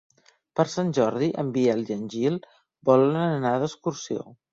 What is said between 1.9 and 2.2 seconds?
i en